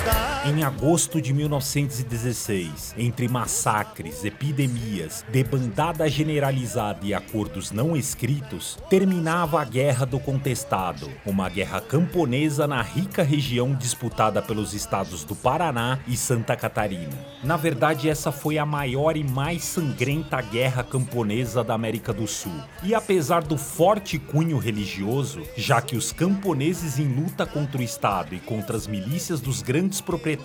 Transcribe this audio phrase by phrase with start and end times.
[0.00, 0.39] está.
[0.50, 9.64] Em agosto de 1916, entre massacres, epidemias, debandada generalizada e acordos não escritos, terminava a
[9.64, 16.16] Guerra do Contestado, uma guerra camponesa na rica região disputada pelos estados do Paraná e
[16.16, 17.16] Santa Catarina.
[17.44, 22.60] Na verdade, essa foi a maior e mais sangrenta guerra camponesa da América do Sul.
[22.82, 28.34] E apesar do forte cunho religioso, já que os camponeses em luta contra o Estado
[28.34, 30.39] e contra as milícias dos grandes proprietários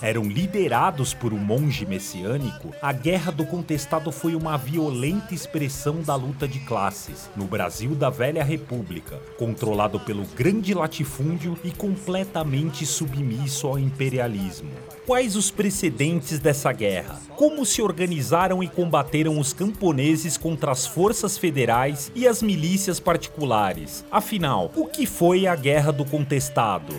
[0.00, 6.14] eram liderados por um monge messiânico, a Guerra do Contestado foi uma violenta expressão da
[6.14, 13.66] luta de classes no Brasil da Velha República, controlado pelo grande latifúndio e completamente submisso
[13.66, 14.70] ao imperialismo.
[15.06, 17.20] Quais os precedentes dessa guerra?
[17.36, 24.04] Como se organizaram e combateram os camponeses contra as forças federais e as milícias particulares?
[24.10, 26.94] Afinal, o que foi a Guerra do Contestado?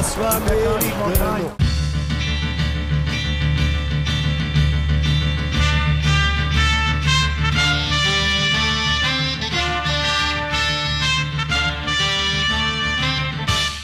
[0.00, 1.56] Ricaço americano.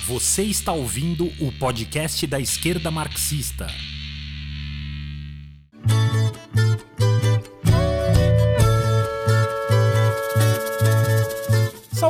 [0.06, 3.66] Você está ouvindo o podcast da esquerda marxista.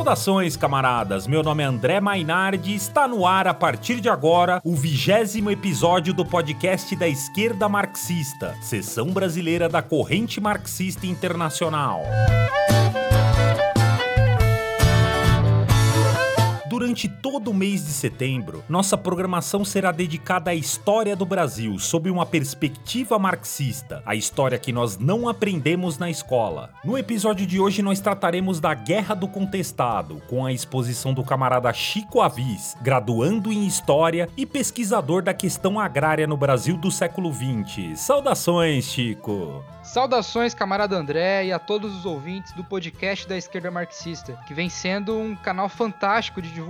[0.07, 1.27] Saudações, camaradas!
[1.27, 5.51] Meu nome é André Mainardi e está no ar a partir de agora o vigésimo
[5.51, 12.03] episódio do podcast da esquerda marxista, seção brasileira da corrente marxista internacional.
[16.77, 22.07] Durante todo o mês de setembro, nossa programação será dedicada à história do Brasil sob
[22.07, 26.69] uma perspectiva marxista, a história que nós não aprendemos na escola.
[26.85, 31.73] No episódio de hoje, nós trataremos da Guerra do Contestado, com a exposição do camarada
[31.73, 37.99] Chico Avis, graduando em História e pesquisador da questão agrária no Brasil do século XX.
[37.99, 39.65] Saudações, Chico!
[39.81, 44.69] Saudações, camarada André, e a todos os ouvintes do podcast da Esquerda Marxista, que vem
[44.69, 46.66] sendo um canal fantástico de divulgação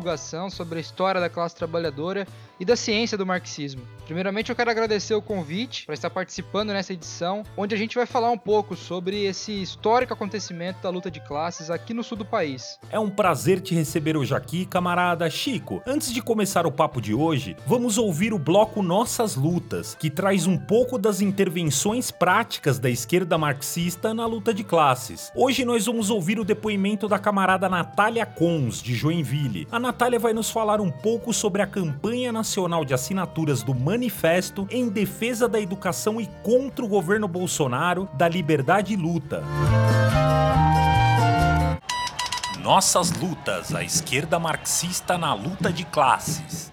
[0.49, 2.27] sobre a história da classe trabalhadora
[2.59, 3.81] e da ciência do marxismo.
[4.05, 8.05] Primeiramente, eu quero agradecer o convite para estar participando nessa edição, onde a gente vai
[8.05, 12.25] falar um pouco sobre esse histórico acontecimento da luta de classes aqui no sul do
[12.25, 12.79] país.
[12.89, 15.81] É um prazer te receber hoje aqui, camarada Chico.
[15.85, 20.47] Antes de começar o papo de hoje, vamos ouvir o bloco Nossas Lutas, que traz
[20.47, 25.31] um pouco das intervenções práticas da esquerda marxista na luta de classes.
[25.35, 29.67] Hoje nós vamos ouvir o depoimento da camarada Natália Cons, de Joinville.
[29.69, 32.46] A Natália vai nos falar um pouco sobre a campanha nacional
[32.85, 38.93] de assinaturas do Manifesto em defesa da educação e contra o governo Bolsonaro, da liberdade
[38.93, 39.43] e luta.
[42.61, 46.71] Nossas lutas, a esquerda marxista na luta de classes.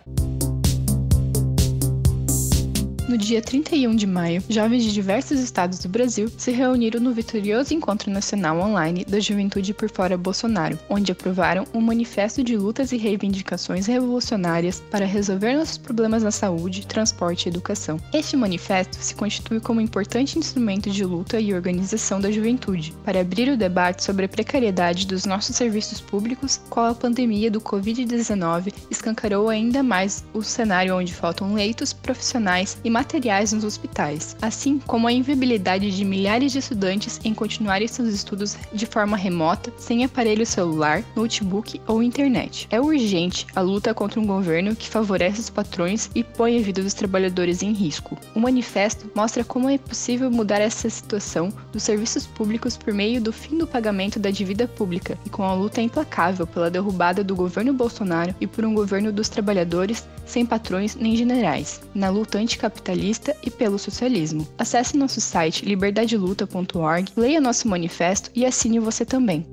[3.07, 7.75] No dia 31 de maio, jovens de diversos estados do Brasil se reuniram no vitorioso
[7.75, 12.97] Encontro Nacional Online da Juventude por Fora Bolsonaro, onde aprovaram um manifesto de lutas e
[12.97, 18.01] reivindicações revolucionárias para resolver nossos problemas na saúde, transporte e educação.
[18.11, 23.51] Este manifesto se constitui como importante instrumento de luta e organização da juventude, para abrir
[23.51, 29.51] o debate sobre a precariedade dos nossos serviços públicos, qual a pandemia do Covid-19 escancarou
[29.51, 35.13] ainda mais o cenário onde faltam leitos, profissionais e materiais nos hospitais, assim como a
[35.13, 41.03] inviabilidade de milhares de estudantes em continuarem seus estudos de forma remota, sem aparelho celular,
[41.17, 42.69] notebook ou internet.
[42.71, 46.85] É urgente a luta contra um governo que favorece os patrões e põe a vida
[46.85, 48.17] dos trabalhadores em risco.
[48.33, 53.33] O manifesto mostra como é possível mudar essa situação dos serviços públicos por meio do
[53.33, 57.73] fim do pagamento da dívida pública e com a luta implacável pela derrubada do governo
[57.73, 61.83] Bolsonaro e por um governo dos trabalhadores sem patrões nem generais.
[61.93, 64.47] Na luta anticapitalista capitalista e pelo socialismo.
[64.59, 69.47] Acesse nosso site liberdadeluta.org, leia nosso manifesto e assine você também.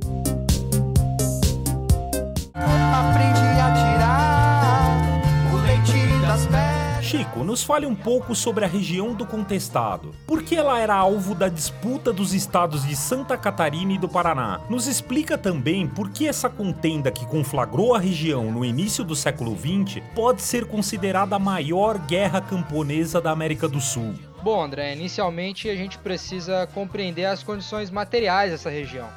[7.12, 10.16] Chico, nos fale um pouco sobre a região do contestado.
[10.25, 14.62] Por que ela era alvo da disputa dos estados de Santa Catarina e do Paraná?
[14.69, 19.58] Nos explica também por que essa contenda que conflagrou a região no início do século
[19.58, 24.13] XX pode ser considerada a maior guerra camponesa da América do Sul.
[24.42, 29.10] Bom, André, inicialmente a gente precisa compreender as condições materiais dessa região.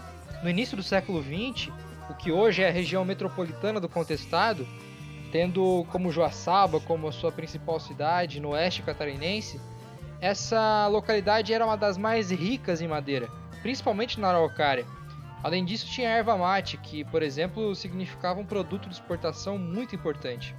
[0.42, 1.70] No início do século XX,
[2.10, 4.66] o que hoje é a região metropolitana do contestado,
[5.34, 9.60] tendo como Joaçaba como a sua principal cidade no oeste catarinense,
[10.20, 13.28] essa localidade era uma das mais ricas em madeira,
[13.60, 14.86] principalmente na araucária,
[15.44, 20.56] Além disso, tinha erva mate, que, por exemplo, significava um produto de exportação muito importante.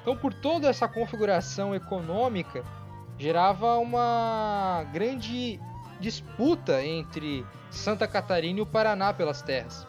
[0.00, 2.64] Então, por toda essa configuração econômica,
[3.18, 5.60] gerava uma grande
[6.00, 9.86] disputa entre Santa Catarina e o Paraná pelas terras.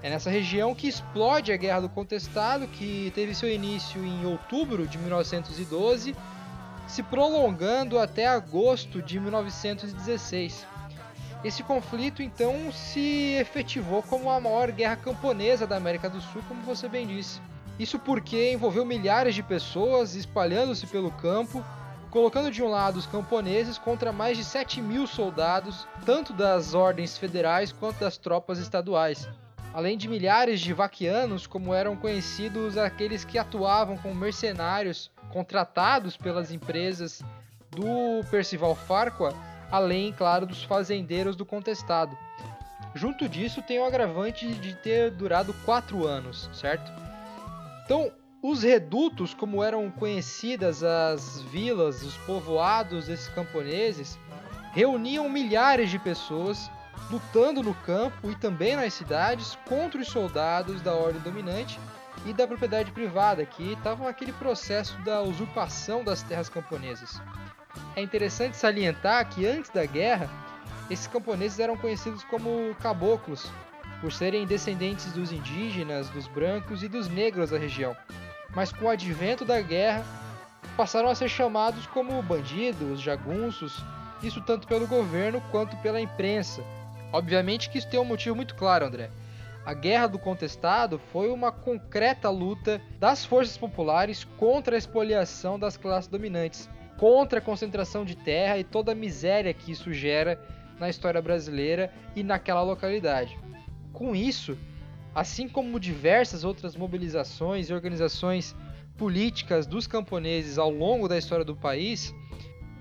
[0.00, 4.86] É nessa região que explode a Guerra do Contestado, que teve seu início em outubro
[4.86, 6.14] de 1912,
[6.86, 10.66] se prolongando até agosto de 1916.
[11.44, 16.62] Esse conflito então se efetivou como a maior guerra camponesa da América do Sul, como
[16.62, 17.40] você bem disse.
[17.78, 21.64] Isso porque envolveu milhares de pessoas espalhando-se pelo campo,
[22.10, 27.18] colocando de um lado os camponeses contra mais de 7 mil soldados, tanto das ordens
[27.18, 29.28] federais quanto das tropas estaduais.
[29.78, 36.50] Além de milhares de vaquianos, como eram conhecidos aqueles que atuavam como mercenários contratados pelas
[36.50, 37.22] empresas
[37.70, 39.32] do Percival Farquhar,
[39.70, 42.18] além, claro, dos fazendeiros do contestado.
[42.92, 46.90] Junto disso, tem o agravante de ter durado quatro anos, certo?
[47.84, 48.10] Então,
[48.42, 54.18] os redutos, como eram conhecidas as vilas, os povoados desses camponeses,
[54.72, 56.68] reuniam milhares de pessoas
[57.10, 61.78] lutando no campo e também nas cidades contra os soldados da ordem dominante
[62.26, 67.20] e da propriedade privada, que estavam naquele processo da usurpação das terras camponesas.
[67.94, 70.28] É interessante salientar que antes da guerra,
[70.90, 73.50] esses camponeses eram conhecidos como caboclos,
[74.00, 77.96] por serem descendentes dos indígenas, dos brancos e dos negros da região.
[78.54, 80.04] Mas com o advento da guerra,
[80.76, 83.82] passaram a ser chamados como bandidos, jagunços,
[84.22, 86.62] isso tanto pelo governo quanto pela imprensa.
[87.12, 89.10] Obviamente que isso tem um motivo muito claro, André.
[89.64, 95.76] A Guerra do Contestado foi uma concreta luta das forças populares contra a expoliação das
[95.76, 100.40] classes dominantes, contra a concentração de terra e toda a miséria que isso gera
[100.78, 103.38] na história brasileira e naquela localidade.
[103.92, 104.56] Com isso,
[105.14, 108.54] assim como diversas outras mobilizações e organizações
[108.96, 112.14] políticas dos camponeses ao longo da história do país,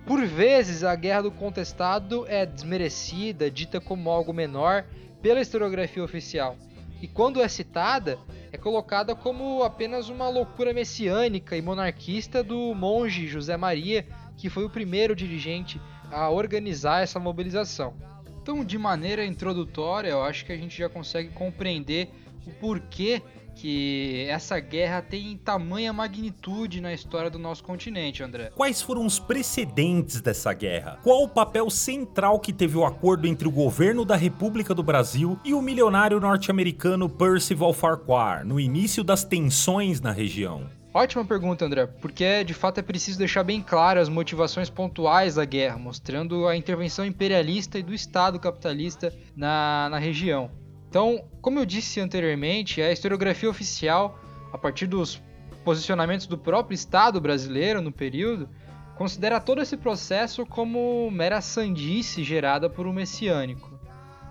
[0.07, 4.85] por vezes a Guerra do Contestado é desmerecida, dita como algo menor
[5.21, 6.55] pela historiografia oficial.
[7.01, 8.17] E quando é citada,
[8.49, 14.07] é colocada como apenas uma loucura messiânica e monarquista do monge José Maria,
[14.37, 17.93] que foi o primeiro dirigente a organizar essa mobilização.
[18.41, 22.09] Então, de maneira introdutória, eu acho que a gente já consegue compreender
[22.45, 23.21] o porquê
[23.59, 28.51] que essa guerra tem tamanha magnitude na história do nosso continente, André.
[28.55, 30.99] Quais foram os precedentes dessa guerra?
[31.03, 35.39] Qual o papel central que teve o acordo entre o governo da República do Brasil
[35.43, 40.69] e o milionário norte-americano Percival Farquhar no início das tensões na região?
[40.93, 45.45] Ótima pergunta, André, porque de fato é preciso deixar bem claras as motivações pontuais da
[45.45, 50.49] guerra, mostrando a intervenção imperialista e do Estado capitalista na, na região.
[50.89, 54.19] Então, como eu disse anteriormente, a historiografia oficial,
[54.53, 55.21] a partir dos
[55.63, 58.49] posicionamentos do próprio Estado brasileiro no período,
[58.95, 63.77] considera todo esse processo como mera sandice gerada por um messiânico.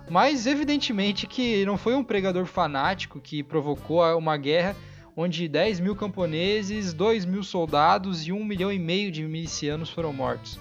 [0.09, 4.75] Mas evidentemente que não foi um pregador fanático que provocou uma guerra
[5.15, 10.13] onde 10 mil camponeses, 2 mil soldados e 1 milhão e meio de milicianos foram
[10.13, 10.59] mortos.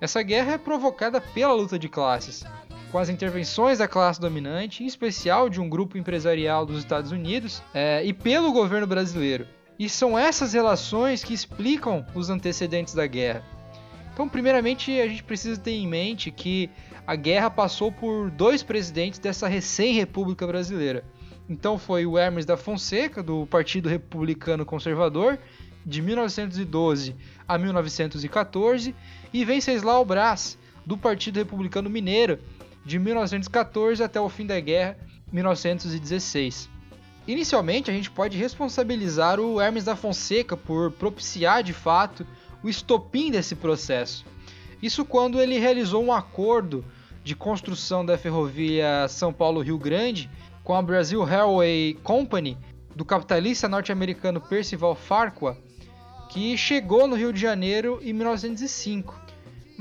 [0.00, 2.44] Essa guerra é provocada pela luta de classes,
[2.92, 7.62] com as intervenções da classe dominante, em especial de um grupo empresarial dos Estados Unidos,
[7.72, 9.46] é, e pelo governo brasileiro.
[9.78, 13.42] E são essas relações que explicam os antecedentes da guerra.
[14.12, 16.68] Então, primeiramente, a gente precisa ter em mente que
[17.06, 21.02] a guerra passou por dois presidentes dessa recém-república brasileira.
[21.48, 25.38] Então, foi o Hermes da Fonseca, do Partido Republicano Conservador,
[25.84, 27.16] de 1912
[27.48, 28.94] a 1914,
[29.32, 32.38] e Venceslau Braz, do Partido Republicano Mineiro,
[32.84, 34.96] de 1914 até o fim da guerra,
[35.32, 36.68] 1916.
[37.26, 42.26] Inicialmente, a gente pode responsabilizar o Hermes da Fonseca por propiciar de fato
[42.62, 44.24] o estopim desse processo.
[44.82, 46.84] Isso quando ele realizou um acordo
[47.22, 50.28] de construção da ferrovia São Paulo-Rio Grande
[50.64, 52.58] com a Brazil Railway Company
[52.94, 55.56] do capitalista norte-americano Percival Farquhar,
[56.28, 59.21] que chegou no Rio de Janeiro em 1905.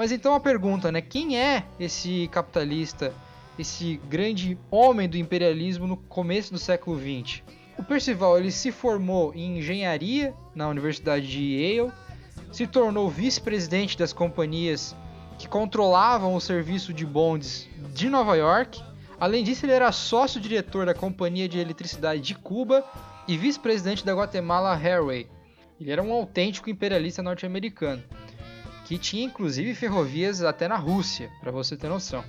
[0.02, 1.00] Mas então a pergunta, né?
[1.00, 3.14] Quem é esse capitalista,
[3.60, 7.44] esse grande homem do imperialismo no começo do século XX?
[7.78, 11.92] O Percival ele se formou em engenharia na Universidade de Yale,
[12.52, 14.96] se tornou vice-presidente das companhias
[15.38, 18.82] que controlavam o serviço de bondes de Nova York.
[19.20, 22.84] Além disso, ele era sócio-diretor da Companhia de Eletricidade de Cuba
[23.28, 25.28] e vice-presidente da Guatemala Railway.
[25.80, 28.02] Ele era um autêntico imperialista norte-americano
[28.92, 32.26] que tinha inclusive ferrovias até na Rússia, para você ter noção.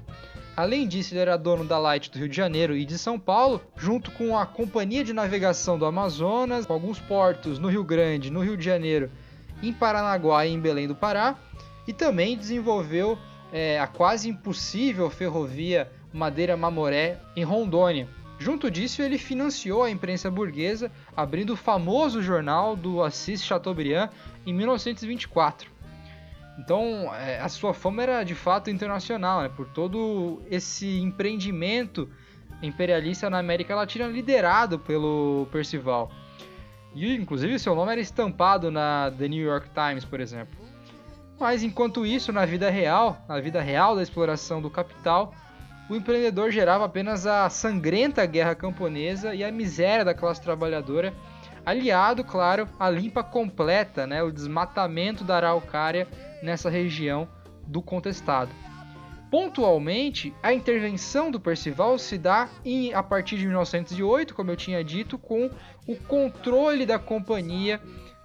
[0.57, 3.61] Além disso, ele era dono da Light do Rio de Janeiro e de São Paulo,
[3.77, 8.39] junto com a Companhia de Navegação do Amazonas, com alguns portos no Rio Grande, no
[8.39, 9.11] Rio de Janeiro,
[9.61, 11.37] em Paranaguá e em Belém do Pará,
[11.85, 13.19] e também desenvolveu
[13.53, 18.09] é, a quase impossível ferrovia Madeira Mamoré em Rondônia.
[18.39, 24.11] Junto disso, ele financiou a imprensa burguesa, abrindo o famoso jornal do Assis Chateaubriand
[24.47, 25.72] em 1924.
[26.59, 32.09] Então, é, a sua fama era de fato internacional, né, por todo esse empreendimento
[32.63, 36.11] imperialista na América Latina liderado pelo Percival.
[36.95, 40.61] E, inclusive, seu nome era estampado na The New York Times, por exemplo.
[41.41, 45.35] Mas, enquanto isso, na vida real, na vida real da exploração do capital,
[45.89, 51.13] o empreendedor gerava apenas a sangrenta guerra camponesa e a miséria da classe trabalhadora,
[51.65, 56.07] aliado, claro, à limpa completa, né, o desmatamento da araucária
[56.43, 57.29] nessa região
[57.67, 58.51] do contestado.
[59.31, 64.85] Pontualmente, a intervenção do Percival se dá em, a partir de 1908, como eu tinha
[64.85, 65.51] dito, com
[65.87, 67.81] o controle da companhia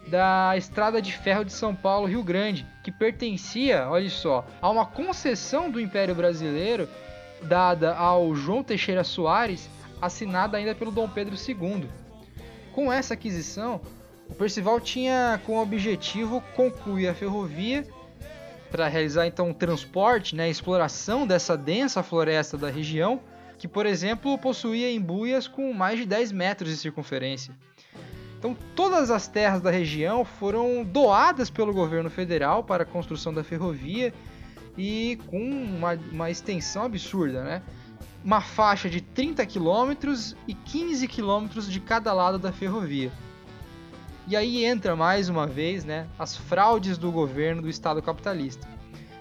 [0.08, 4.86] da Estrada de Ferro de São Paulo Rio Grande, que pertencia, olha só, a uma
[4.86, 6.90] concessão do Império Brasileiro
[7.42, 9.70] dada ao João Teixeira Soares,
[10.02, 11.88] assinada ainda pelo Dom Pedro II.
[12.78, 13.82] Com essa aquisição,
[14.30, 17.84] o Percival tinha como objetivo concluir a ferrovia
[18.70, 23.20] para realizar então o transporte, né, a exploração dessa densa floresta da região,
[23.58, 27.52] que por exemplo possuía embuias com mais de 10 metros de circunferência.
[28.38, 33.44] Então todas as terras da região foram doadas pelo governo federal para a construção da
[33.44, 34.14] ferrovia
[34.78, 37.64] e com uma, uma extensão absurda, né?
[38.24, 43.12] Uma faixa de 30 quilômetros e 15 quilômetros de cada lado da ferrovia.
[44.28, 48.68] E aí entra mais uma vez né, as fraudes do governo do Estado capitalista.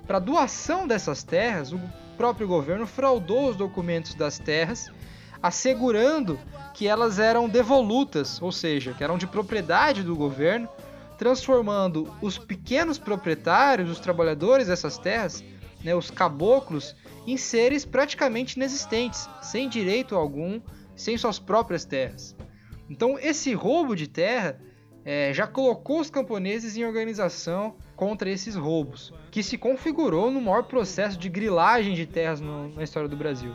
[0.07, 1.81] Para doação dessas terras, o
[2.17, 4.91] próprio governo fraudou os documentos das terras,
[5.41, 6.39] assegurando
[6.75, 10.69] que elas eram devolutas, ou seja, que eram de propriedade do governo,
[11.17, 15.43] transformando os pequenos proprietários, os trabalhadores dessas terras,
[15.87, 16.97] né, os caboclos,
[17.29, 20.61] em seres praticamente inexistentes, sem direito algum,
[20.97, 22.37] sem suas próprias terras.
[22.91, 24.61] Então, esse roubo de terra
[25.05, 30.65] é, já colocou os camponeses em organização contra esses roubos, que se configurou no maior
[30.65, 33.53] processo de grilagem de terras no, na história do Brasil.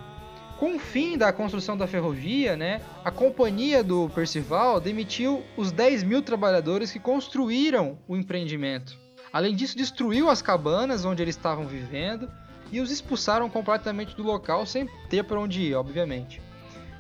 [0.57, 6.03] Com o fim da construção da ferrovia, né, a companhia do Percival demitiu os 10
[6.03, 9.00] mil trabalhadores que construíram o empreendimento.
[9.33, 12.29] Além disso, destruiu as cabanas onde eles estavam vivendo
[12.71, 16.41] e os expulsaram completamente do local sem ter para onde ir, obviamente.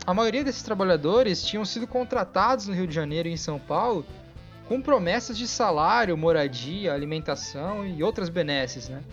[0.05, 4.05] A maioria desses trabalhadores tinham sido contratados no Rio de Janeiro e em São Paulo
[4.67, 9.03] com promessas de salário, moradia, alimentação e outras benesses, né?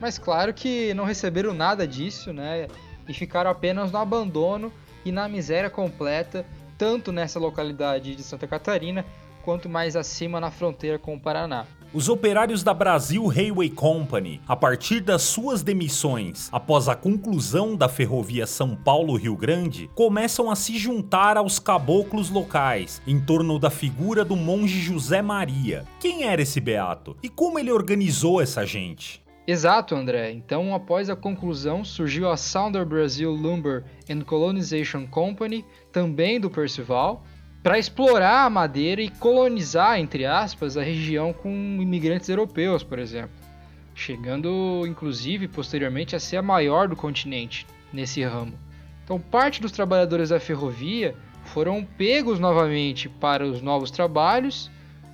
[0.00, 2.68] Mas claro que não receberam nada disso, né?
[3.08, 4.72] E ficaram apenas no abandono
[5.04, 6.46] e na miséria completa,
[6.78, 9.04] tanto nessa localidade de Santa Catarina
[9.42, 11.66] quanto mais acima na fronteira com o Paraná.
[11.92, 17.88] Os operários da Brasil Railway Company, a partir das suas demissões após a conclusão da
[17.88, 24.24] ferrovia São Paulo-Rio Grande, começam a se juntar aos caboclos locais em torno da figura
[24.24, 25.84] do monge José Maria.
[25.98, 29.20] Quem era esse beato e como ele organizou essa gente?
[29.44, 30.30] Exato, André.
[30.30, 37.24] Então, após a conclusão, surgiu a Sounder Brazil Lumber and Colonization Company, também do Percival,
[37.62, 43.30] para explorar a madeira e colonizar, entre aspas, a região com imigrantes europeus, por exemplo,
[43.94, 48.54] chegando inclusive posteriormente a ser a maior do continente nesse ramo.
[49.04, 51.14] Então, parte dos trabalhadores da ferrovia
[51.44, 54.70] foram pegos novamente para os novos trabalhos,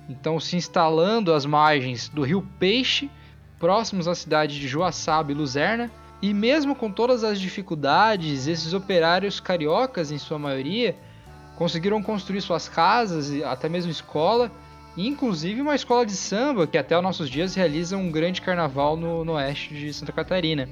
[0.07, 3.09] então se instalando às margens do Rio Peixe,
[3.59, 9.39] próximos à cidade de Joaçaba e Luzerna, e mesmo com todas as dificuldades, esses operários
[9.39, 10.95] cariocas, em sua maioria,
[11.57, 14.51] conseguiram construir suas casas e até mesmo escola,
[14.95, 19.25] inclusive uma escola de samba que até os nossos dias realiza um grande carnaval no,
[19.25, 20.69] no oeste de Santa Catarina.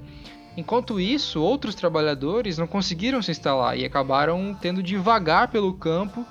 [0.55, 6.25] Enquanto isso, outros trabalhadores não conseguiram se instalar e acabaram tendo de vagar pelo campo,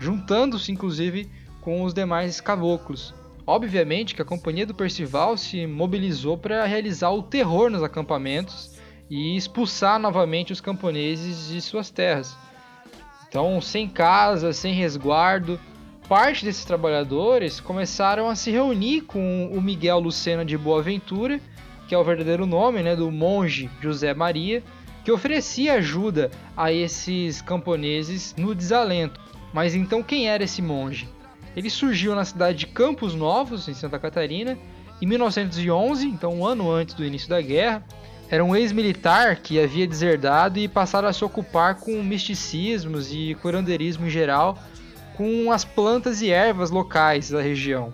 [0.00, 3.14] juntando-se inclusive com os demais caboclos.
[3.46, 8.76] Obviamente que a companhia do Percival se mobilizou para realizar o terror nos acampamentos
[9.08, 12.36] e expulsar novamente os camponeses de suas terras.
[13.28, 15.60] Então, sem casa, sem resguardo,
[16.08, 21.38] parte desses trabalhadores começaram a se reunir com o Miguel Lucena de Boaventura,
[21.86, 24.62] que é o verdadeiro nome né, do monge José Maria,
[25.04, 29.20] que oferecia ajuda a esses camponeses no desalento.
[29.52, 31.08] Mas então quem era esse monge?
[31.54, 34.56] Ele surgiu na cidade de Campos Novos, em Santa Catarina,
[35.00, 37.84] em 1911, então um ano antes do início da guerra,
[38.30, 44.06] era um ex-militar que havia deserdado e passaram a se ocupar com misticismos e curanderismo
[44.06, 44.58] em geral,
[45.16, 47.92] com as plantas e ervas locais da região.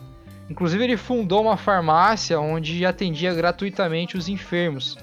[0.50, 4.97] Inclusive ele fundou uma farmácia onde atendia gratuitamente os enfermos.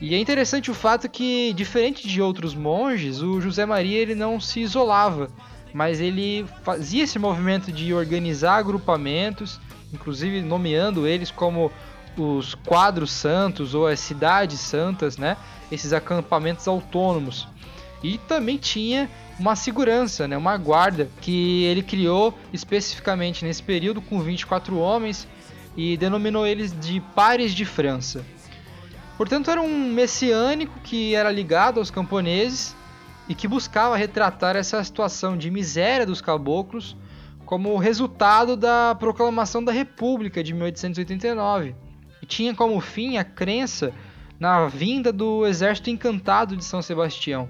[0.00, 4.38] E é interessante o fato que, diferente de outros monges, o José Maria ele não
[4.38, 5.28] se isolava,
[5.72, 9.58] mas ele fazia esse movimento de organizar agrupamentos,
[9.92, 11.72] inclusive nomeando eles como
[12.16, 15.36] os quadros santos ou as cidades santas, né?
[15.70, 17.46] Esses acampamentos autônomos.
[18.02, 20.36] E também tinha uma segurança, né?
[20.36, 25.26] Uma guarda que ele criou especificamente nesse período com 24 homens
[25.76, 28.24] e denominou eles de pares de França.
[29.16, 32.76] Portanto, era um messiânico que era ligado aos camponeses
[33.28, 36.96] e que buscava retratar essa situação de miséria dos caboclos
[37.44, 41.85] como resultado da proclamação da República de 1889
[42.26, 43.92] tinha como fim a crença
[44.38, 47.48] na vinda do exército encantado de São Sebastião.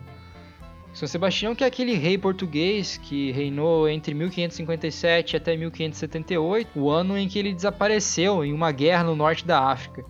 [0.92, 7.18] São Sebastião que é aquele rei português que reinou entre 1557 até 1578, o ano
[7.18, 10.04] em que ele desapareceu em uma guerra no norte da África.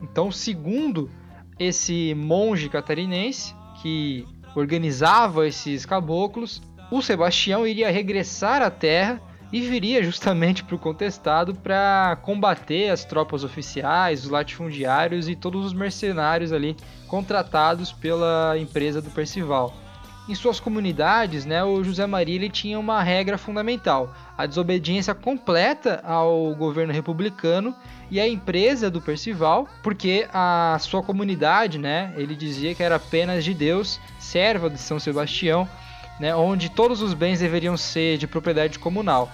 [0.00, 1.10] Então, segundo
[1.58, 9.20] esse monge catarinense que organizava esses caboclos, o Sebastião iria regressar à terra
[9.52, 15.64] e viria justamente para o contestado para combater as tropas oficiais, os latifundiários e todos
[15.64, 16.76] os mercenários ali
[17.06, 19.74] contratados pela empresa do Percival.
[20.28, 26.02] Em suas comunidades, né, o José Maria ele tinha uma regra fundamental: a desobediência completa
[26.04, 27.74] ao governo republicano
[28.10, 33.42] e à empresa do Percival, porque a sua comunidade, né, ele dizia que era apenas
[33.42, 35.66] de Deus, serva de São Sebastião,
[36.18, 39.30] né, onde todos os bens deveriam ser de propriedade comunal.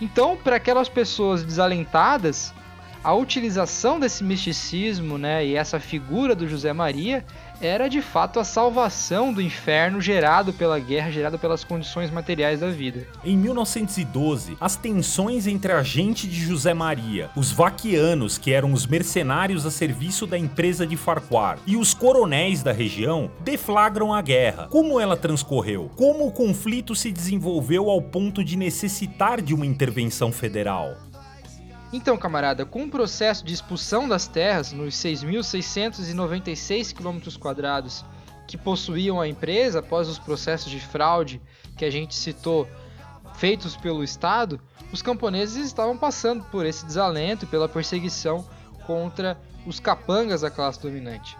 [0.00, 2.54] Então, para aquelas pessoas desalentadas,
[3.02, 7.24] a utilização desse misticismo né, e essa figura do José Maria
[7.60, 12.70] era de fato a salvação do inferno gerado pela guerra, gerado pelas condições materiais da
[12.70, 13.06] vida.
[13.24, 18.86] Em 1912, as tensões entre a gente de José Maria, os vaquianos, que eram os
[18.86, 24.68] mercenários a serviço da empresa de Farquhar, e os coronéis da região deflagram a guerra.
[24.70, 25.90] Como ela transcorreu?
[25.96, 31.09] Como o conflito se desenvolveu ao ponto de necessitar de uma intervenção federal?
[31.92, 37.18] Então, camarada, com o processo de expulsão das terras nos 6.696 km
[38.46, 41.42] que possuíam a empresa após os processos de fraude
[41.76, 42.68] que a gente citou
[43.34, 44.60] feitos pelo Estado,
[44.92, 48.44] os camponeses estavam passando por esse desalento e pela perseguição
[48.86, 51.36] contra os capangas da classe dominante.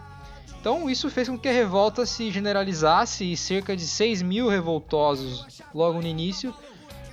[0.59, 5.47] Então isso fez com que a revolta se generalizasse e cerca de 6 mil revoltosos
[5.73, 6.53] logo no início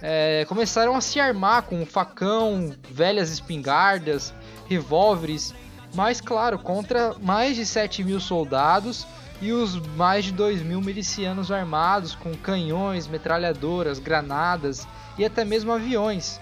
[0.00, 4.32] é, começaram a se armar com facão, velhas espingardas,
[4.68, 5.54] revólveres,
[5.94, 9.06] mas claro, contra mais de 7 mil soldados
[9.40, 15.72] e os mais de 2 mil milicianos armados com canhões, metralhadoras, granadas e até mesmo
[15.72, 16.40] aviões.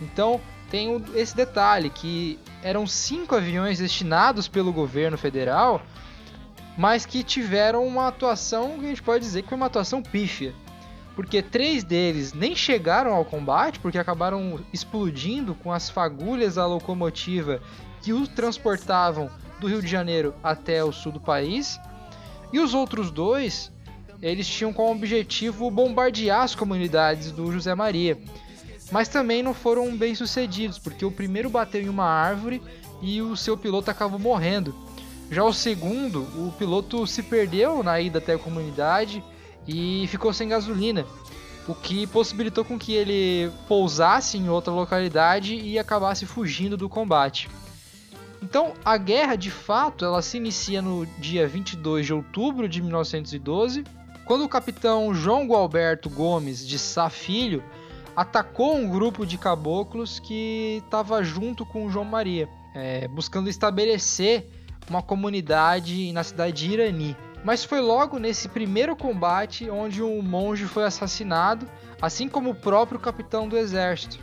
[0.00, 5.82] Então tem esse detalhe que eram cinco aviões destinados pelo governo federal,
[6.76, 10.54] mas que tiveram uma atuação que a gente pode dizer que foi uma atuação pífia
[11.14, 17.60] porque três deles nem chegaram ao combate, porque acabaram explodindo com as fagulhas da locomotiva
[18.00, 21.78] que os transportavam do Rio de Janeiro até o sul do país.
[22.52, 23.70] E os outros dois,
[24.20, 28.18] eles tinham como objetivo bombardear as comunidades do José Maria.
[28.90, 32.62] Mas também não foram bem sucedidos, porque o primeiro bateu em uma árvore
[33.00, 34.74] e o seu piloto acabou morrendo.
[35.30, 39.24] Já o segundo, o piloto se perdeu na ida até a comunidade
[39.66, 41.06] e ficou sem gasolina,
[41.68, 47.48] o que possibilitou com que ele pousasse em outra localidade e acabasse fugindo do combate.
[48.42, 53.84] Então, a guerra de fato ela se inicia no dia 22 de outubro de 1912,
[54.24, 57.62] quando o capitão João Gualberto Gomes de Sá Filho
[58.16, 64.48] atacou um grupo de caboclos que estava junto com João Maria, é, buscando estabelecer
[64.90, 67.16] uma comunidade na cidade de Irani.
[67.44, 71.68] Mas foi logo nesse primeiro combate onde um monge foi assassinado,
[72.00, 74.18] assim como o próprio capitão do exército.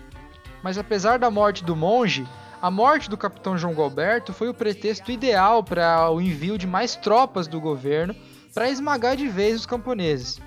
[0.64, 2.28] Mas apesar da morte do monge,
[2.62, 6.96] a morte do capitão João Galberto foi o pretexto ideal para o envio de mais
[6.96, 8.16] tropas do governo
[8.54, 10.40] para esmagar de vez os camponeses.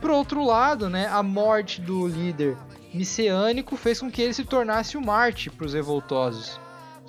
[0.00, 2.56] Por outro lado, né, a morte do líder
[2.92, 6.60] messiânico fez com que ele se tornasse o um Marte para os revoltosos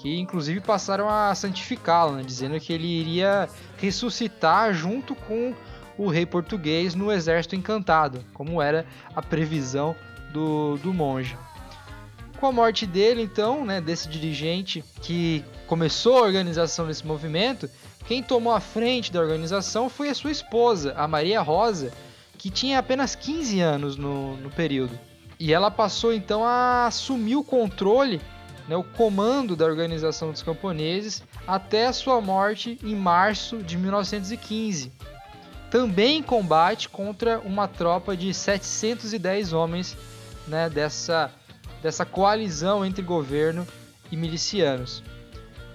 [0.04, 5.56] que inclusive passaram a santificá-lo, né, dizendo que ele iria ressuscitar junto com
[5.98, 8.86] o rei português no exército encantado, como era
[9.16, 9.96] a previsão
[10.34, 11.38] do, do monge.
[12.38, 17.70] Com a morte dele, então, né, desse dirigente que começou a organização desse movimento,
[18.06, 21.94] quem tomou a frente da organização foi a sua esposa, a Maria Rosa,
[22.38, 25.00] que tinha apenas 15 anos no, no período.
[25.40, 28.20] E ela passou então a assumir o controle,
[28.68, 34.92] né, o comando da organização dos camponeses até a sua morte em março de 1915.
[35.70, 39.98] Também em combate contra uma tropa de 710 homens
[40.48, 41.32] né, dessa,
[41.82, 43.68] dessa coalizão entre governo
[44.12, 45.04] e milicianos.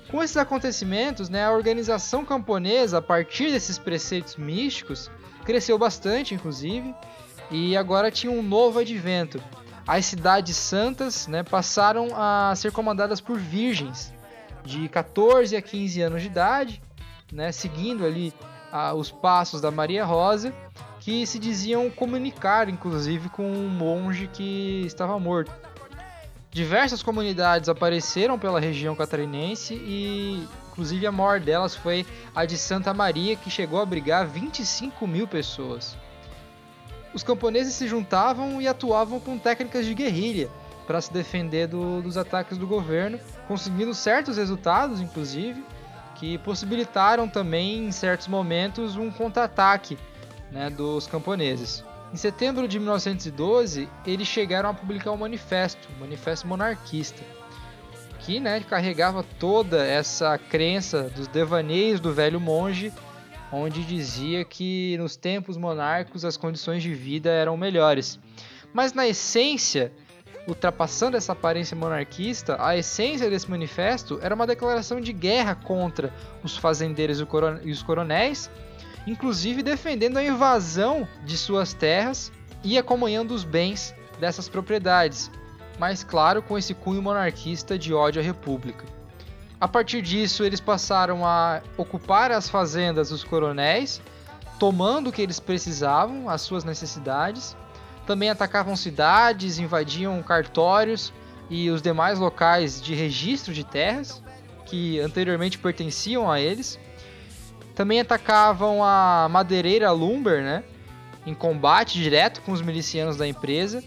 [0.08, 5.10] Com esses acontecimentos, né, a organização camponesa, a partir desses preceitos místicos,
[5.44, 6.94] cresceu bastante, inclusive,
[7.50, 9.42] e agora tinha um novo advento.
[9.88, 14.12] As cidades santas né, passaram a ser comandadas por virgens
[14.62, 16.82] de 14 a 15 anos de idade,
[17.32, 18.34] né, seguindo ali
[18.70, 20.52] a, os passos da Maria Rosa,
[21.00, 25.50] que se diziam comunicar, inclusive, com um monge que estava morto.
[26.50, 32.92] Diversas comunidades apareceram pela região catarinense e, inclusive, a maior delas foi a de Santa
[32.92, 35.96] Maria, que chegou a abrigar 25 mil pessoas.
[37.18, 40.48] Os camponeses se juntavam e atuavam com técnicas de guerrilha
[40.86, 45.60] para se defender do, dos ataques do governo, conseguindo certos resultados, inclusive,
[46.14, 49.98] que possibilitaram também, em certos momentos, um contra-ataque
[50.52, 51.82] né, dos camponeses.
[52.12, 57.20] Em setembro de 1912, eles chegaram a publicar um manifesto, um manifesto monarquista,
[58.20, 62.92] que né, carregava toda essa crença dos devaneios do velho monge,
[63.52, 68.18] onde dizia que nos tempos monárquicos as condições de vida eram melhores.
[68.72, 69.92] Mas na essência,
[70.46, 76.56] ultrapassando essa aparência monarquista, a essência desse manifesto era uma declaração de guerra contra os
[76.56, 78.50] fazendeiros e os coronéis
[79.08, 82.30] inclusive defendendo a invasão de suas terras
[82.62, 85.30] e a comunhão dos bens dessas propriedades,
[85.78, 88.97] mas claro, com esse cunho monarquista de ódio à república.
[89.60, 94.00] A partir disso, eles passaram a ocupar as fazendas dos coronéis,
[94.58, 97.56] tomando o que eles precisavam, as suas necessidades.
[98.06, 101.12] Também atacavam cidades, invadiam cartórios
[101.50, 104.22] e os demais locais de registro de terras
[104.64, 106.78] que anteriormente pertenciam a eles.
[107.74, 110.62] Também atacavam a madeireira Lumber, né?
[111.26, 113.82] Em combate direto com os milicianos da empresa.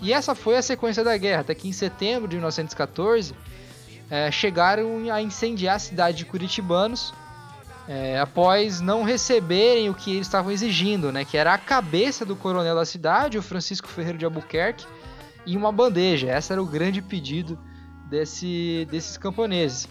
[0.00, 3.34] E essa foi a sequência da guerra, até que em setembro de 1914
[4.10, 7.14] é, chegaram a incendiar a cidade de Curitibanos
[7.88, 11.24] é, após não receberem o que eles estavam exigindo, né?
[11.24, 14.86] Que era a cabeça do coronel da cidade, o Francisco Ferreiro de Albuquerque,
[15.46, 16.36] e uma bandeja.
[16.36, 17.58] Esse era o grande pedido
[18.08, 19.88] desse, desses camponeses.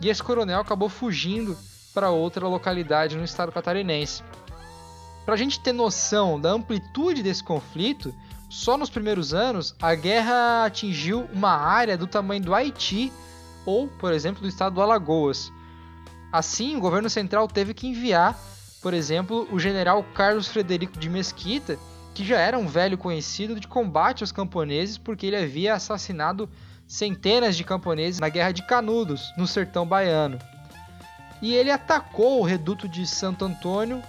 [0.00, 1.56] E esse coronel acabou fugindo
[1.92, 4.22] para outra localidade no estado catarinense.
[5.24, 8.14] Para a gente ter noção da amplitude desse conflito,
[8.50, 13.12] só nos primeiros anos a guerra atingiu uma área do tamanho do Haiti
[13.66, 15.52] ou, por exemplo, do estado do Alagoas.
[16.32, 18.38] Assim, o governo central teve que enviar,
[18.82, 21.78] por exemplo, o general Carlos Frederico de Mesquita,
[22.12, 26.48] que já era um velho conhecido de combate aos camponeses porque ele havia assassinado
[26.86, 30.38] centenas de camponeses na Guerra de Canudos, no sertão baiano
[31.44, 34.02] e ele atacou o reduto de Santo Antônio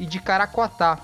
[0.00, 0.98] e de Caracuatá.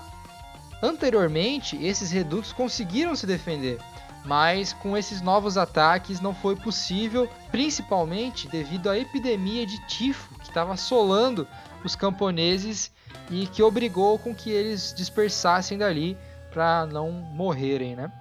[0.81, 3.79] Anteriormente, esses redutos conseguiram se defender,
[4.25, 10.47] mas com esses novos ataques não foi possível, principalmente devido à epidemia de tifo que
[10.47, 11.47] estava assolando
[11.83, 12.91] os camponeses
[13.29, 16.17] e que obrigou com que eles dispersassem dali
[16.51, 18.11] para não morrerem, né?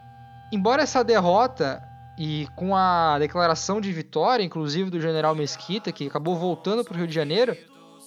[0.52, 1.82] Embora essa derrota
[2.18, 6.96] e com a declaração de vitória, inclusive do general Mesquita, que acabou voltando para o
[6.96, 7.56] Rio de Janeiro,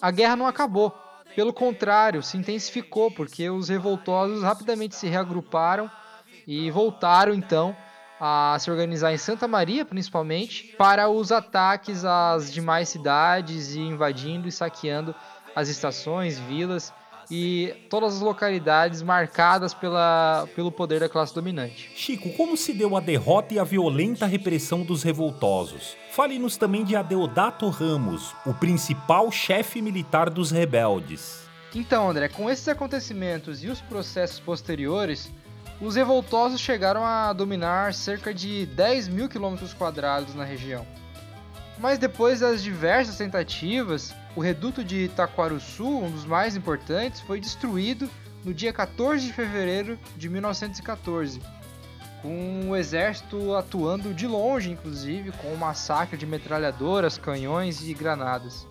[0.01, 0.95] a guerra não acabou.
[1.35, 5.89] Pelo contrário, se intensificou, porque os revoltosos rapidamente se reagruparam
[6.47, 7.75] e voltaram então
[8.19, 14.47] a se organizar em Santa Maria, principalmente, para os ataques às demais cidades e invadindo
[14.47, 15.13] e saqueando
[15.55, 16.93] as estações, vilas
[17.29, 21.91] e todas as localidades marcadas pela, pelo poder da classe dominante.
[21.95, 25.95] Chico, como se deu a derrota e a violenta repressão dos revoltosos?
[26.11, 31.45] Fale-nos também de Adeodato Ramos, o principal chefe militar dos rebeldes.
[31.75, 35.29] Então, André, com esses acontecimentos e os processos posteriores,
[35.79, 40.85] os revoltosos chegaram a dominar cerca de 10 mil quilômetros quadrados na região.
[41.77, 48.09] Mas depois das diversas tentativas, o reduto de Itaquaruçu, um dos mais importantes, foi destruído
[48.43, 51.39] no dia 14 de fevereiro de 1914,
[52.23, 58.65] com o exército atuando de longe, inclusive, com um massacre de metralhadoras, canhões e granadas.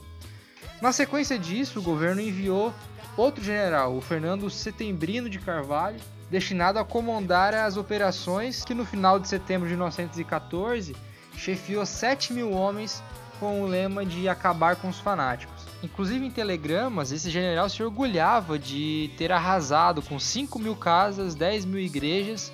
[0.80, 2.74] Na sequência disso, o governo enviou
[3.16, 9.18] outro general, o Fernando Setembrino de Carvalho, destinado a comandar as operações que no final
[9.18, 10.94] de setembro de 1914
[11.36, 13.02] chefiou 7 mil homens
[13.38, 15.64] com o lema de acabar com os fanáticos.
[15.82, 21.66] Inclusive em telegramas, esse general se orgulhava de ter arrasado com 5 mil casas, 10
[21.66, 22.52] mil igrejas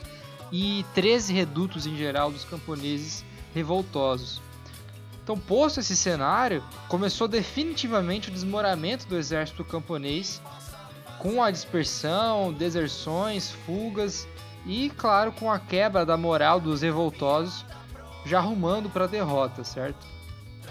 [0.50, 4.42] e 13 redutos em geral dos camponeses revoltosos.
[5.22, 10.42] Então, posto esse cenário, começou definitivamente o desmoramento do exército camponês,
[11.22, 14.26] com a dispersão, deserções, fugas
[14.66, 17.64] e, claro, com a quebra da moral dos revoltosos,
[18.26, 20.04] já arrumando para a derrota, certo?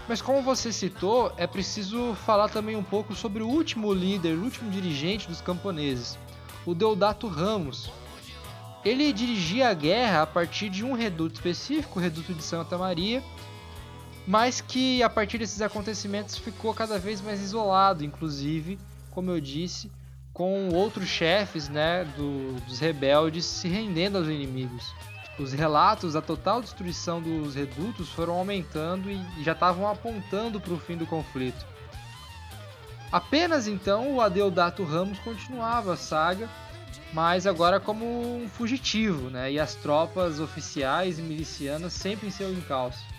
[0.09, 4.43] Mas como você citou, é preciso falar também um pouco sobre o último líder, o
[4.43, 6.19] último dirigente dos camponeses,
[6.65, 7.89] o Deodato Ramos.
[8.83, 13.23] Ele dirigia a guerra a partir de um reduto específico, o reduto de Santa Maria,
[14.27, 18.77] mas que a partir desses acontecimentos ficou cada vez mais isolado, inclusive,
[19.11, 19.89] como eu disse,
[20.34, 24.94] com outros chefes né, do, dos rebeldes se rendendo aos inimigos.
[25.38, 30.80] Os relatos da total destruição dos redutos foram aumentando e já estavam apontando para o
[30.80, 31.65] fim do conflito.
[33.12, 36.50] Apenas então o Adeodato Ramos continuava a saga,
[37.12, 39.52] mas agora como um fugitivo, né?
[39.52, 43.11] e as tropas oficiais e milicianas sempre em seu encalço.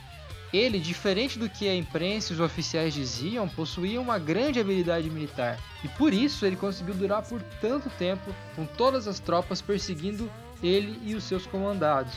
[0.53, 5.59] Ele, diferente do que a imprensa e os oficiais diziam, possuía uma grande habilidade militar,
[5.83, 10.31] e por isso ele conseguiu durar por tanto tempo com todas as tropas perseguindo
[10.63, 12.13] ele e os seus comandados.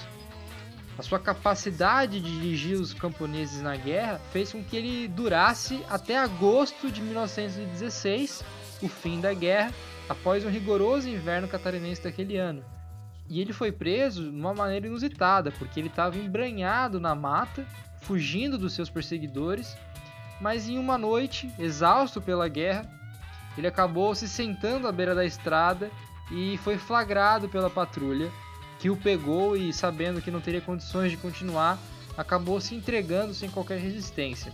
[0.98, 6.18] A sua capacidade de dirigir os camponeses na guerra fez com que ele durasse até
[6.18, 8.44] agosto de 1916,
[8.82, 9.74] o fim da guerra,
[10.08, 12.64] após um rigoroso inverno catarinense daquele ano.
[13.28, 17.66] E ele foi preso de uma maneira inusitada, porque ele estava embranhado na mata
[18.06, 19.76] fugindo dos seus perseguidores,
[20.40, 22.88] mas em uma noite, exausto pela guerra,
[23.58, 25.90] ele acabou se sentando à beira da estrada
[26.32, 28.32] e foi flagrado pela patrulha,
[28.80, 31.80] que o pegou e, sabendo que não teria condições de continuar,
[32.18, 34.54] acabou se entregando sem qualquer resistência.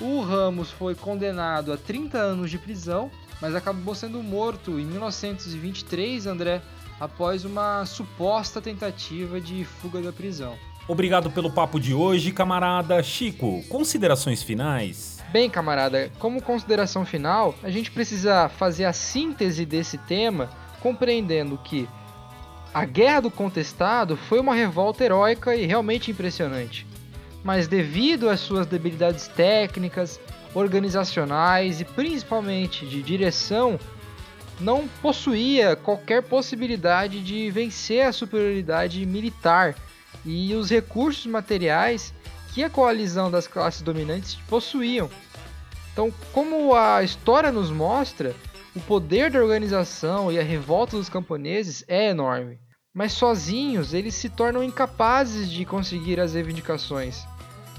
[0.00, 6.26] O Ramos foi condenado a 30 anos de prisão, mas acabou sendo morto em 1923,
[6.26, 6.62] André,
[6.98, 10.56] após uma suposta tentativa de fuga da prisão.
[10.88, 13.02] Obrigado pelo papo de hoje, camarada.
[13.02, 15.20] Chico, considerações finais?
[15.32, 20.48] Bem, camarada, como consideração final, a gente precisa fazer a síntese desse tema,
[20.80, 21.88] compreendendo que
[22.72, 26.86] a Guerra do Contestado foi uma revolta heróica e realmente impressionante.
[27.42, 30.20] Mas devido às suas debilidades técnicas,
[30.54, 33.76] organizacionais e principalmente de direção,
[34.60, 39.74] não possuía qualquer possibilidade de vencer a superioridade militar
[40.26, 42.12] e os recursos materiais
[42.52, 45.08] que a coalizão das classes dominantes possuíam.
[45.92, 48.34] Então, como a história nos mostra,
[48.74, 52.58] o poder da organização e a revolta dos camponeses é enorme,
[52.92, 57.24] mas sozinhos eles se tornam incapazes de conseguir as reivindicações.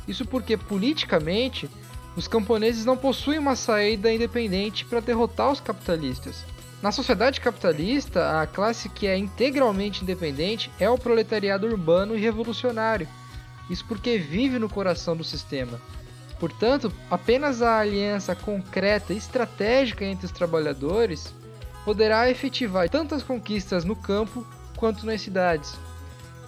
[0.08, 1.70] Isso porque, politicamente,
[2.16, 6.44] os camponeses não possuem uma saída independente para derrotar os capitalistas.
[6.82, 13.08] Na sociedade capitalista, a classe que é integralmente independente é o proletariado urbano e revolucionário.
[13.68, 15.82] Isso porque vive no coração do sistema.
[16.40, 21.34] Portanto, apenas a aliança concreta e estratégica entre os trabalhadores
[21.84, 25.76] poderá efetivar tantas conquistas no campo quanto nas cidades.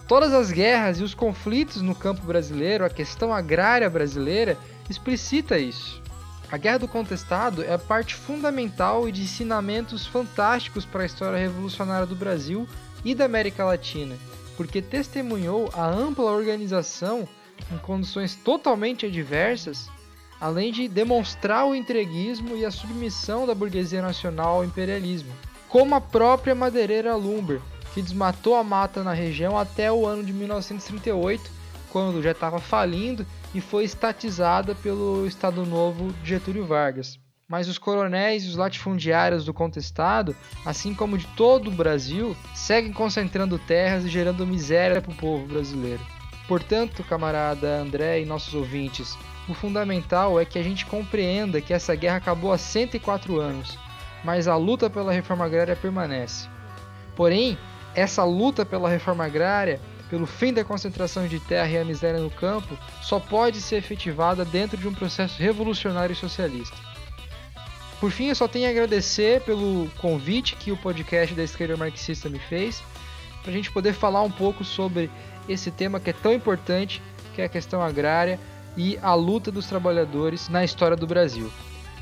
[0.08, 4.58] Todas as guerras e os conflitos no campo brasileiro, a questão agrária brasileira,
[4.90, 5.99] explicita isso.
[6.52, 11.38] A Guerra do Contestado é a parte fundamental e de ensinamentos fantásticos para a história
[11.38, 12.68] revolucionária do Brasil
[13.06, 14.16] e da América Latina,
[14.58, 17.30] porque testemunhou a ampla organização
[17.72, 19.90] em condições totalmente adversas,
[20.42, 25.32] além de demonstrar o entreguismo e a submissão da burguesia nacional ao imperialismo,
[25.68, 27.62] como a própria madeireira Lumber,
[27.94, 31.44] que desmatou a mata na região até o ano de 1938,
[31.92, 37.20] quando já estava falindo e foi estatizada pelo Estado Novo de Getúlio Vargas.
[37.48, 42.94] Mas os coronéis e os latifundiários do contestado, assim como de todo o Brasil, seguem
[42.94, 46.06] concentrando terras e gerando miséria para o povo brasileiro.
[46.48, 51.96] Portanto, camarada André e nossos ouvintes, o fundamental é que a gente compreenda que essa
[51.96, 53.80] guerra acabou há 104 anos,
[54.24, 56.48] mas a luta pela reforma agrária permanece.
[57.16, 57.58] Porém,
[57.96, 59.80] essa luta pela reforma agrária
[60.10, 64.44] pelo fim da concentração de terra e a miséria no campo só pode ser efetivada
[64.44, 66.76] dentro de um processo revolucionário e socialista.
[68.00, 72.30] Por fim, eu só tenho a agradecer pelo convite que o podcast da esquerda marxista
[72.30, 72.82] me fez,
[73.42, 75.12] para a gente poder falar um pouco sobre
[75.48, 77.02] esse tema que é tão importante,
[77.36, 78.40] que é a questão agrária
[78.78, 81.52] e a luta dos trabalhadores na história do Brasil.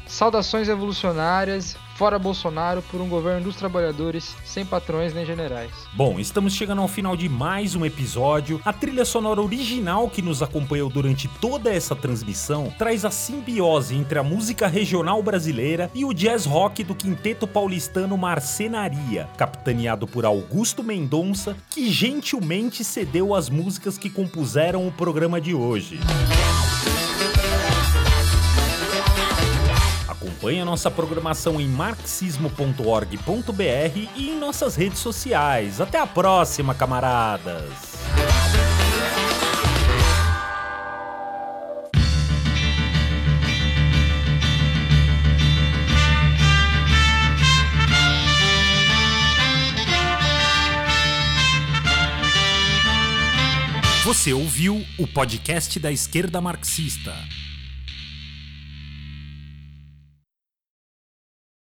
[0.05, 5.71] Saudações revolucionárias, fora Bolsonaro por um governo dos trabalhadores sem patrões nem generais.
[5.93, 8.61] Bom, estamos chegando ao final de mais um episódio.
[8.63, 14.19] A trilha sonora original que nos acompanhou durante toda essa transmissão traz a simbiose entre
[14.19, 20.83] a música regional brasileira e o jazz rock do quinteto paulistano Marcenaria, capitaneado por Augusto
[20.83, 25.99] Mendonça, que gentilmente cedeu as músicas que compuseram o programa de hoje.
[30.37, 35.81] Acompanhe a nossa programação em marxismo.org.br e em nossas redes sociais.
[35.81, 37.97] Até a próxima, camaradas!
[54.05, 57.15] Você ouviu o podcast da esquerda marxista